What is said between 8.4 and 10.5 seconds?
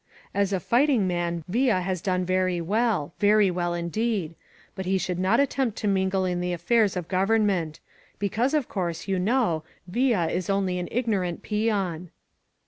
of course, you know, Villa is